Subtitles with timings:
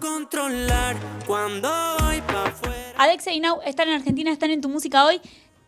[0.00, 0.96] controlar
[1.26, 1.68] cuando
[2.00, 2.92] voy pa' afuera.
[2.96, 5.20] Alex y Nau están en Argentina, están en tu música hoy.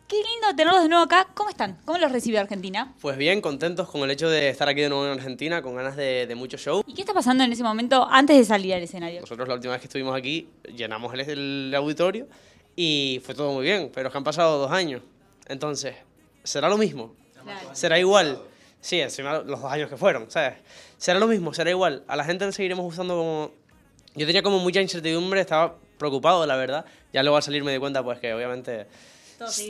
[0.07, 1.27] Qué lindo tenerlos de nuevo acá.
[1.33, 1.79] ¿Cómo están?
[1.85, 2.93] ¿Cómo los recibe Argentina?
[2.99, 5.95] Pues bien, contentos con el hecho de estar aquí de nuevo en Argentina, con ganas
[5.95, 6.83] de, de mucho show.
[6.85, 9.21] ¿Y qué está pasando en ese momento antes de salir al escenario?
[9.21, 12.27] Nosotros la última vez que estuvimos aquí llenamos el, el auditorio
[12.75, 15.01] y fue todo muy bien, pero es que han pasado dos años.
[15.47, 15.95] Entonces,
[16.43, 17.15] ¿será lo mismo?
[17.71, 18.41] ¿Será igual?
[18.81, 20.55] Sí, encima los dos años que fueron, ¿sabes?
[20.97, 21.53] ¿Será lo mismo?
[21.53, 22.03] ¿Será igual?
[22.07, 23.51] A la gente le seguiremos gustando como...
[24.15, 26.85] Yo tenía como mucha incertidumbre, estaba preocupado, la verdad.
[27.13, 28.87] Ya luego al salir me di cuenta, pues que obviamente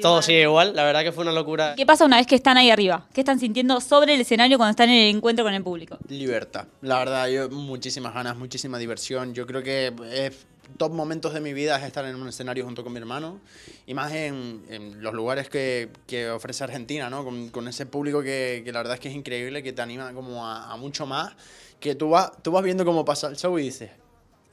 [0.02, 0.76] todo sigue, igual.
[0.76, 1.76] La verdad que fue una locura.
[1.76, 3.08] ¿Qué pasa una vez que están ahí arriba?
[3.14, 5.98] ¿Qué están sintiendo sobre el escenario cuando están en el encuentro con el público?
[6.10, 6.68] Libertad.
[6.82, 9.34] La verdad, yo muchísimas ganas, muchísima diversión.
[9.34, 10.46] Yo creo que es
[10.78, 13.40] top momentos de mi vida es estar en un escenario junto con mi hermano
[13.86, 17.24] y más en, en los lugares que, que, ofrece Argentina, ¿no?
[17.24, 20.14] Con, con ese público que, que, la verdad es que es increíble, que te anima
[20.14, 21.34] como a, a mucho más,
[21.80, 23.92] que tú vas, tú vas viendo cómo pasa el show y dices,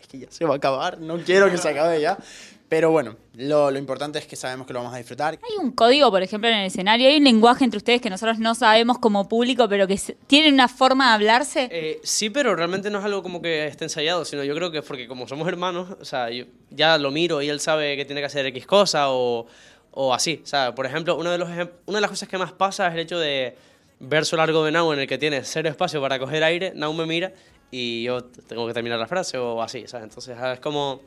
[0.00, 2.18] es que ya se va a acabar, no quiero que se acabe ya.
[2.68, 5.38] Pero bueno, lo, lo, importante es que sabemos que lo vamos a disfrutar.
[5.42, 8.38] Hay un código, por ejemplo, en el escenario, hay un lenguaje entre ustedes que nosotros
[8.38, 11.68] no sabemos como público, pero que tienen una forma de hablarse.
[11.72, 14.78] Eh, sí, pero realmente no es algo como que esté ensayado, sino yo creo que
[14.78, 18.04] es porque como somos hermanos, o sea, yo ya lo miro y él sabe que
[18.04, 19.46] tiene que hacer X cosa o,
[19.92, 20.42] o así.
[20.44, 22.94] O sea, por ejemplo, uno de los, una de las cosas que más pasa es
[22.94, 23.56] el hecho de
[23.98, 27.06] verso largo de Nau en el que tiene cero espacio para coger aire, Nau me
[27.06, 27.32] mira
[27.70, 30.04] y yo tengo que terminar la frase o así, ¿sabes?
[30.04, 31.00] Entonces es como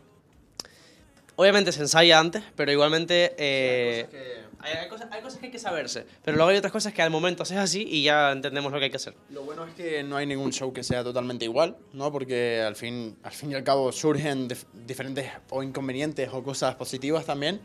[1.41, 4.33] Obviamente se ensaya antes, pero igualmente eh, sí, hay, que...
[4.59, 6.05] hay, hay, cosas, hay, cosas, que hay que saberse.
[6.23, 8.85] Pero luego hay otras cosas que al momento haces así y ya entendemos lo que
[8.85, 9.15] hay que hacer.
[9.29, 12.11] Lo bueno es que no hay ningún show que sea totalmente igual, ¿no?
[12.11, 14.49] Porque al fin, al fin y al cabo surgen
[14.85, 17.61] diferentes o inconvenientes o cosas positivas también.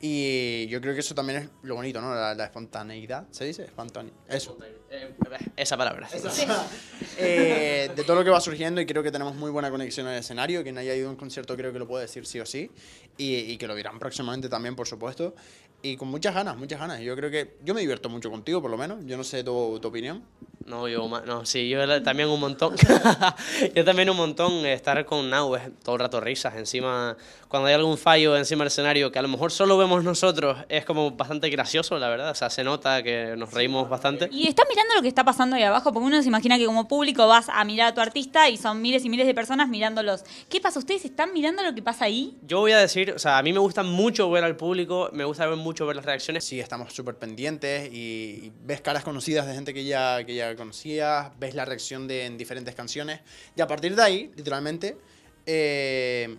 [0.00, 2.14] Y yo creo que eso también es lo bonito, ¿no?
[2.14, 3.64] La, la espontaneidad, ¿se dice?
[3.64, 4.56] Espontane eso.
[4.90, 5.12] Eh,
[5.56, 6.08] esa palabra.
[6.08, 6.44] Sí.
[7.18, 10.12] eh, de todo lo que va surgiendo y creo que tenemos muy buena conexión en
[10.12, 10.62] el escenario.
[10.62, 12.70] Quien haya ido a un concierto creo que lo puede decir sí o sí.
[13.16, 15.34] Y, y que lo dirán próximamente también, por supuesto.
[15.82, 17.00] Y con muchas ganas, muchas ganas.
[17.00, 19.04] Yo creo que yo me divierto mucho contigo, por lo menos.
[19.04, 20.24] Yo no sé tu, tu opinión.
[20.68, 22.76] No, yo no, sí, yo también un montón.
[23.74, 26.54] yo también un montón estar con Nau, es todo el rato risas.
[26.56, 27.16] Encima,
[27.48, 30.84] cuando hay algún fallo encima del escenario que a lo mejor solo vemos nosotros, es
[30.84, 32.30] como bastante gracioso, la verdad.
[32.30, 34.28] O sea, se nota que nos reímos bastante.
[34.30, 36.86] Y estás mirando lo que está pasando ahí abajo, porque uno se imagina que como
[36.86, 40.22] público vas a mirar a tu artista y son miles y miles de personas mirándolos.
[40.50, 40.78] ¿Qué pasa?
[40.78, 42.36] ¿Ustedes están mirando lo que pasa ahí?
[42.42, 45.24] Yo voy a decir, o sea, a mí me gusta mucho ver al público, me
[45.24, 46.44] gusta ver mucho ver las reacciones.
[46.44, 50.57] Sí, estamos súper pendientes y, y ves caras conocidas de gente que ya, que ya
[50.58, 53.20] conocías, ves la reacción de en diferentes canciones
[53.56, 54.98] y a partir de ahí, literalmente,
[55.46, 56.36] eh,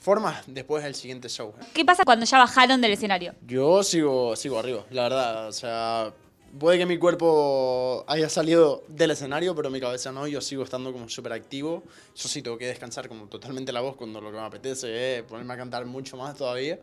[0.00, 1.54] formas después el siguiente show.
[1.72, 3.34] ¿Qué pasa cuando ya bajaron del escenario?
[3.46, 6.12] Yo sigo, sigo arriba, la verdad, o sea,
[6.58, 10.92] puede que mi cuerpo haya salido del escenario, pero mi cabeza no, yo sigo estando
[10.92, 11.82] como súper activo,
[12.14, 15.22] eso sí, tengo que descansar como totalmente la voz cuando lo que me apetece es
[15.24, 16.78] ponerme a cantar mucho más todavía,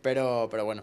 [0.00, 0.82] pero, pero bueno,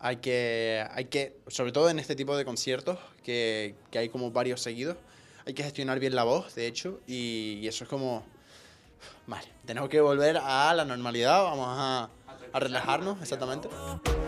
[0.00, 4.30] hay que, hay que, sobre todo en este tipo de conciertos, que, que, hay como
[4.30, 4.96] varios seguidos,
[5.46, 8.24] hay que gestionar bien la voz, de hecho, y, eso es como,
[9.26, 12.08] vale, tenemos que volver a la normalidad, vamos a,
[12.52, 13.68] a relajarnos, exactamente.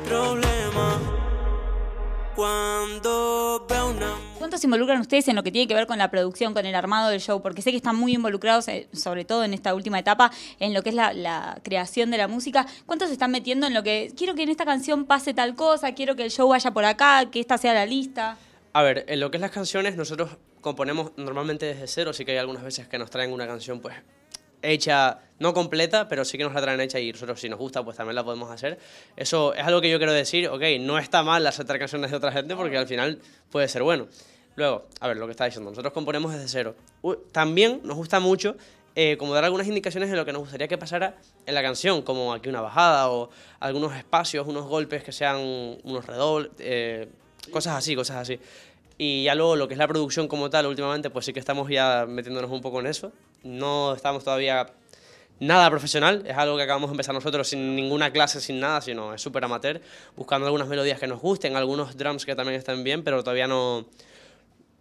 [0.07, 1.32] Problema.
[2.35, 4.17] Cuando veo una...
[4.39, 6.75] ¿Cuánto se involucran ustedes en lo que tiene que ver con la producción, con el
[6.75, 7.43] armado del show?
[7.43, 10.83] Porque sé que están muy involucrados, eh, sobre todo en esta última etapa, en lo
[10.83, 12.67] que es la, la creación de la música.
[12.87, 15.93] ¿Cuántos se están metiendo en lo que quiero que en esta canción pase tal cosa,
[15.93, 18.39] quiero que el show vaya por acá, que esta sea la lista?
[18.73, 20.31] A ver, en lo que es las canciones, nosotros
[20.63, 23.95] componemos normalmente desde cero, así que hay algunas veces que nos traen una canción pues
[24.63, 27.85] hecha, no completa, pero sí que nos la traen hecha y nosotros si nos gusta
[27.85, 28.79] pues también la podemos hacer.
[29.17, 32.33] Eso es algo que yo quiero decir, ok, no está mal aceptar canciones de otra
[32.33, 33.19] gente porque al final
[33.51, 34.07] puede ser bueno.
[34.55, 36.75] Luego, a ver, lo que está diciendo, nosotros componemos desde cero.
[37.33, 38.57] También nos gusta mucho
[38.95, 42.03] eh, como dar algunas indicaciones de lo que nos gustaría que pasara en la canción,
[42.03, 43.31] como aquí una bajada o
[43.61, 45.39] algunos espacios, unos golpes que sean
[45.83, 47.09] unos redobles, eh,
[47.51, 48.39] cosas así, cosas así.
[48.99, 51.69] Y ya luego lo que es la producción como tal, últimamente, pues sí que estamos
[51.71, 53.13] ya metiéndonos un poco en eso.
[53.43, 54.67] No estamos todavía
[55.41, 59.13] nada profesional, es algo que acabamos de empezar nosotros sin ninguna clase, sin nada, sino
[59.13, 59.81] es súper amateur,
[60.17, 63.87] buscando algunas melodías que nos gusten, algunos drums que también estén bien, pero todavía no,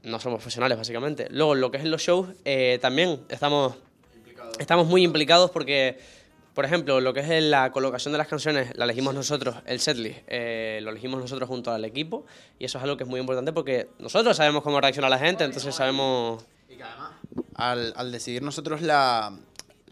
[0.03, 1.27] no somos profesionales, básicamente.
[1.31, 3.75] Luego, lo que es los shows, eh, también estamos,
[4.59, 5.97] estamos muy implicados porque
[6.53, 10.19] por ejemplo, lo que es la colocación de las canciones, la elegimos nosotros, el setlist,
[10.27, 12.25] eh, lo elegimos nosotros junto al equipo
[12.59, 15.45] y eso es algo que es muy importante porque nosotros sabemos cómo reacciona la gente,
[15.45, 16.43] entonces sabemos...
[17.69, 19.31] al, al decidir nosotros la,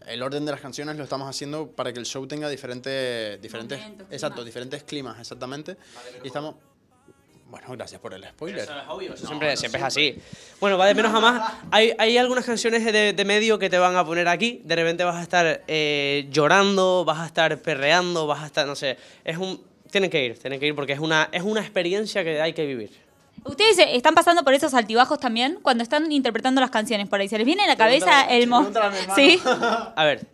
[0.06, 3.78] el orden de las canciones lo estamos haciendo para que el show tenga diferentes, diferentes,
[3.78, 4.46] Momentos, exacto, climas.
[4.46, 5.76] diferentes climas, exactamente.
[6.24, 6.56] Y estamos,
[7.48, 8.60] Bueno, gracias por el spoiler.
[8.60, 10.16] Eso es obvio, eso siempre, siempre es así.
[10.60, 11.52] Bueno, va de menos a más.
[11.70, 14.62] Hay, hay algunas canciones de, de medio que te van a poner aquí.
[14.64, 18.74] De repente vas a estar eh, llorando, vas a estar perreando, vas a estar, no
[18.76, 18.96] sé.
[19.24, 22.40] Es un, tienen que ir, tienen que ir porque es una, es una experiencia que
[22.40, 22.90] hay que vivir.
[23.44, 27.28] ¿Ustedes están pasando por esos altibajos también cuando están interpretando las canciones por ahí?
[27.28, 28.70] ¿Se les viene a la cabeza el mo...
[29.14, 29.40] ¿Sí?
[29.96, 30.26] A ver,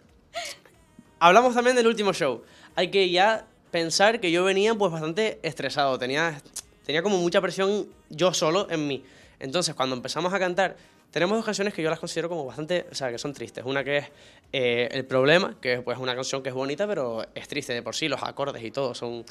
[1.19, 2.43] hablamos también del último show.
[2.75, 6.41] Hay que ya pensar que yo venía pues bastante estresado, tenía,
[6.85, 9.05] tenía como mucha presión yo solo en mí.
[9.39, 10.77] Entonces, cuando empezamos a cantar,
[11.11, 13.65] tenemos dos canciones que yo las considero como bastante, o sea, que son tristes.
[13.65, 14.07] Una que es
[14.53, 17.83] eh, El Problema, que es pues una canción que es bonita, pero es triste de
[17.83, 19.25] por sí, los acordes y todo son...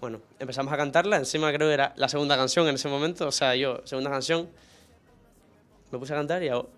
[0.00, 3.32] Bueno, empezamos a cantarla, encima creo que era la segunda canción en ese momento, o
[3.32, 4.48] sea, yo, segunda canción,
[5.90, 6.70] me puse a cantar y hago...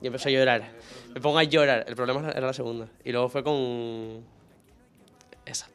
[0.00, 0.70] Y empecé a llorar.
[1.14, 1.84] Me pongo a llorar.
[1.86, 2.88] El problema era la segunda.
[3.04, 4.24] Y luego fue con.
[5.50, 5.68] Esa.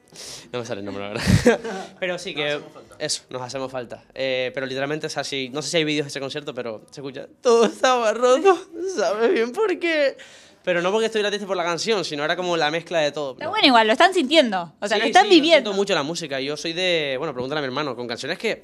[0.54, 1.60] No me sale el nombre, la verdad.
[2.00, 2.62] pero sí que.
[2.98, 4.04] Eso, nos hacemos falta.
[4.14, 6.86] Eh, pero literalmente, o sea, sí, no sé si hay vídeos de ese concierto, pero
[6.92, 7.28] se escucha.
[7.42, 8.58] Todo estaba roto.
[8.96, 10.16] ¿Sabes bien por qué?
[10.64, 13.34] Pero no porque estuviera triste por la canción, sino era como la mezcla de todo.
[13.34, 13.52] Está No.
[13.52, 14.74] bueno igual, lo están sintiendo.
[14.80, 15.70] O sea, Sí, lo están sí, yo viviendo.
[15.70, 16.40] siento mucho la música.
[16.40, 17.16] Yo soy de.
[17.18, 17.96] Bueno, pregúntale a mi hermano.
[17.96, 18.64] Con canciones que.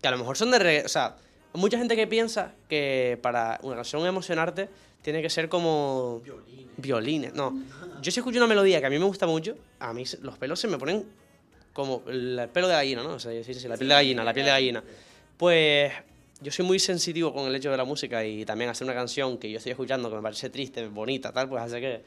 [0.00, 0.58] Que a lo mejor son de.
[0.60, 1.16] regga- O sea,
[1.54, 4.68] mucha gente que piensa que para una canción emocionarte
[5.02, 6.22] tiene que ser como.
[6.76, 7.34] Violines.
[7.34, 7.60] No.
[8.00, 10.60] Yo si escucho una melodía que a mí me gusta mucho, a mí los pelos
[10.60, 11.04] se me ponen
[11.72, 13.10] como el pelo de gallina, ¿no?
[13.14, 14.84] O sea, sí, sí, la piel de gallina, la piel de gallina.
[15.36, 15.92] Pues
[16.40, 19.38] yo soy muy sensitivo con el hecho de la música y también hacer una canción
[19.38, 22.02] que yo estoy escuchando que me parece triste, bonita, tal, pues hace que,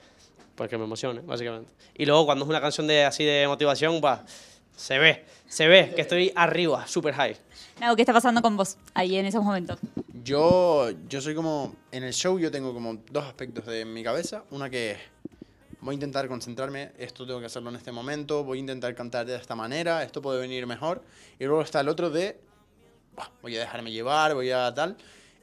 [0.55, 1.71] pues que me emocione, básicamente.
[1.95, 4.19] Y luego cuando es una canción de así de motivación, pues
[4.81, 7.37] se ve, se ve que estoy arriba, super high.
[7.79, 9.77] Nau, ¿qué está pasando con vos ahí en esos momentos?
[10.23, 11.75] Yo, yo soy como.
[11.91, 14.43] En el show yo tengo como dos aspectos de mi cabeza.
[14.49, 14.97] Una que es.
[15.81, 19.25] Voy a intentar concentrarme, esto tengo que hacerlo en este momento, voy a intentar cantar
[19.25, 21.03] de esta manera, esto puede venir mejor.
[21.39, 22.39] Y luego está el otro de.
[23.15, 24.95] "Buah, voy a dejarme llevar, voy a tal.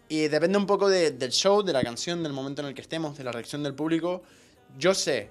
[0.08, 2.80] Y depende un poco de- del show, de la canción, del momento en el que
[2.82, 4.22] estemos, de la reacción del público.
[4.78, 5.30] Yo sé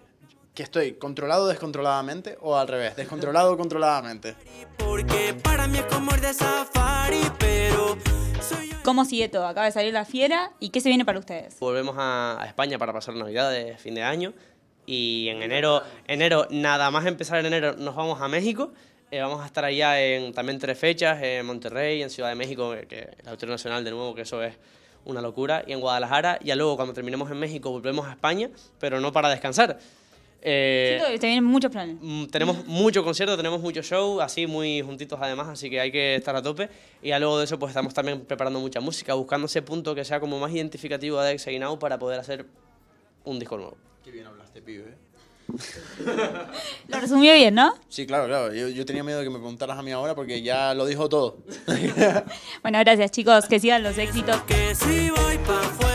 [0.57, 4.35] que estoy controlado descontroladamente o al revés, descontrolado controladamente.
[4.79, 7.95] Porque para mí es como ir de safari, pero
[8.41, 8.77] soy yo.
[8.83, 9.45] ¿Cómo sigue todo?
[9.45, 11.59] Acaba de salir la fiera y ¿qué se viene para ustedes?
[11.59, 14.33] Volvemos a, a España para pasar Navidad de fin de año
[14.87, 18.71] y en enero, enero, nada más empezar en enero, nos vamos a México.
[19.11, 22.73] Eh, vamos a estar allá en también tres fechas, en Monterrey, en Ciudad de México,
[22.89, 24.55] que el Auditorio Nacional de nuevo, que eso es
[25.05, 26.39] una locura, y en Guadalajara.
[26.41, 28.49] Y ya luego cuando terminemos en México volvemos a España,
[28.79, 29.77] pero no para descansar.
[30.41, 31.97] Eh, Siento que te vienen muchos planes.
[31.99, 36.15] Mm, Tenemos mucho concierto, tenemos mucho show, así muy juntitos además, así que hay que
[36.15, 36.69] estar a tope.
[37.01, 40.05] Y ya luego de eso, pues estamos también preparando mucha música, buscando ese punto que
[40.05, 42.45] sea como más identificativo de y Now para poder hacer
[43.23, 43.77] un disco nuevo.
[44.03, 44.89] Qué bien hablaste, pibe.
[44.89, 45.07] ¿eh?
[46.87, 47.73] Lo resumió bien, ¿no?
[47.89, 48.53] Sí, claro, claro.
[48.53, 51.09] Yo, yo tenía miedo de que me preguntaras a mí ahora porque ya lo dijo
[51.09, 51.37] todo.
[52.61, 54.41] Bueno, gracias chicos, que sigan los éxitos.
[54.43, 55.86] Que si voy pa' afuera.